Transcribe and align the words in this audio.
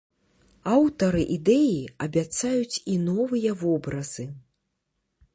Аўтары 0.75 1.21
ідэі 1.35 1.75
абяцаюць 2.05 2.81
і 2.93 2.95
новыя 3.09 3.51
вобразы. 3.65 4.25